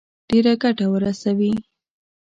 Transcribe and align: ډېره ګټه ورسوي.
ډېره 0.29 0.53
ګټه 0.61 0.85
ورسوي. 0.93 1.53